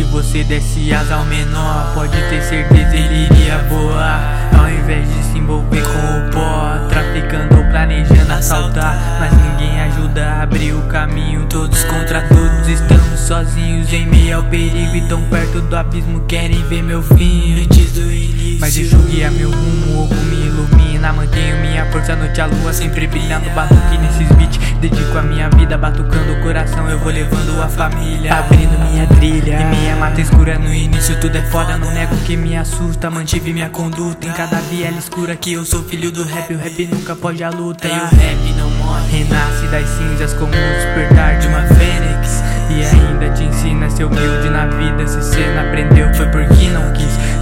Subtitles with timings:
[0.00, 4.48] você desse asa ao menor Pode ter certeza ele iria voar.
[4.58, 8.96] Ao invés de se envolver com o pó Traficando ou planejando assaltar.
[9.20, 12.68] Mas ninguém ajuda a abrir o caminho Todos contra todos.
[12.68, 16.20] Estamos sozinhos Em meio ao perigo e tão perto do abismo.
[16.22, 18.60] Querem ver meu fim antes do início.
[18.60, 23.06] Mas eu guiar meu rumo, o me ilumina Mantenho minha força, noite a lua sempre
[23.06, 23.96] brilhando Batuque.
[23.96, 28.78] Nesses beats, dedico a minha vida Batucando o coração, eu vou levando a família Abrindo
[28.78, 29.60] minha trilha.
[29.60, 31.78] E minha mata escura no início tudo é foda.
[31.78, 34.26] Não nego que me assusta, mantive minha conduta.
[34.26, 37.50] Em cada viela escura que eu sou filho do rap O rap nunca pode a
[37.50, 37.88] luta.
[37.88, 39.18] E o rap não morre.
[39.18, 42.42] Renasce das cinzas como o despertar de uma fênix.
[42.70, 45.06] E ainda te ensina a ser humilde na vida.
[45.06, 46.51] Se não aprendeu foi porque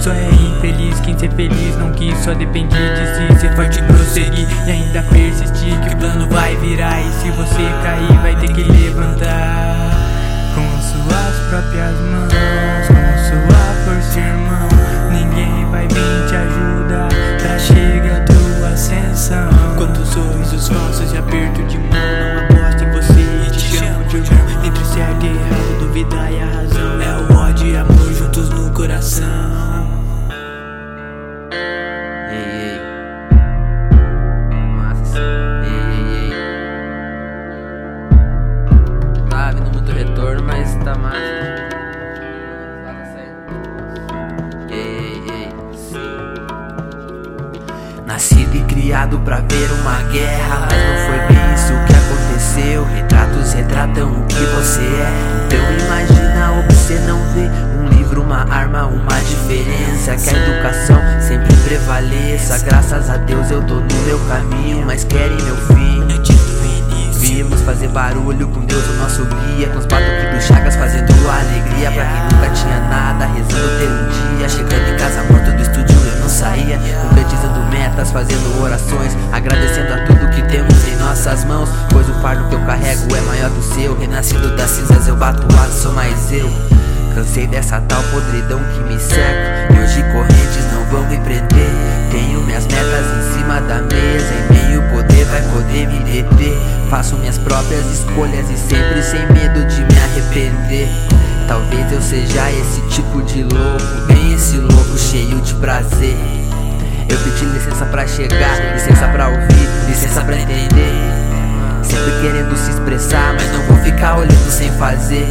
[0.01, 3.83] Só é infeliz quem ser feliz não quis Só depende de si, ser forte e
[3.83, 8.51] prosseguir E ainda persistir que o plano vai virar E se você cair vai ter
[8.51, 9.91] que levantar.
[10.55, 12.33] Com suas próprias mãos
[12.87, 12.95] Com
[13.29, 14.40] sua força irmão
[32.31, 32.79] Ei, ei.
[34.75, 35.19] Massa.
[35.63, 35.71] Ei,
[36.15, 36.39] ei, ei.
[39.29, 41.61] Tá vindo muito retorno, mas tá massa.
[48.05, 51.40] Nascido e criado pra ver uma guerra Mas não foi bem
[58.71, 62.59] livro, uma diferença Que a educação sempre prevaleça.
[62.59, 66.01] Graças a Deus eu tô no meu caminho Mas querem meu fim.
[66.07, 71.11] Do Vimos fazer barulho com Deus o nosso guia Com os batuques do Chagas fazendo
[71.29, 71.91] alegria.
[71.91, 74.49] Pra quem nunca tinha nada, rezando ter um dia.
[74.49, 76.79] Chegando em casa morto do estúdio eu não saía.
[77.01, 79.15] Concretizando metas, fazendo orações.
[79.31, 81.69] Agradecendo a tudo que temos em nossas mãos.
[81.91, 83.97] Pois o fardo que eu carrego é maior que o seu.
[83.97, 86.80] Renascido das cinzas eu bato lado, sou mais eu
[87.13, 89.73] Cansei dessa tal podridão que me cerca.
[89.73, 91.69] E hoje correntes não vão me prender.
[92.11, 94.33] Tenho minhas metas em cima da mesa.
[94.33, 99.65] Em meio poder vai poder me deter Faço minhas próprias escolhas e sempre sem medo
[99.65, 100.89] de me arrepender.
[101.47, 104.07] Talvez eu seja esse tipo de louco.
[104.07, 106.17] Bem esse louco cheio de prazer.
[107.07, 110.93] Eu pedi licença pra chegar, licença pra ouvir, licença pra entender.
[111.81, 115.25] Sempre querendo se expressar, mas não vou ficar olhando sem fazer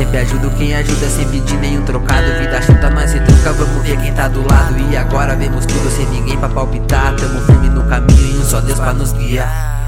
[0.00, 2.32] Sempre ajudo quem ajuda sem pedir nenhum trocado.
[2.38, 4.78] Vida chuta, nós se troca, vamos ver quem tá do lado.
[4.90, 7.14] E agora vemos tudo sem ninguém pra palpitar.
[7.16, 9.78] Tamo firme no caminho e um só Deus pra nos guiar.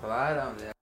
[0.00, 0.73] Clarão, né?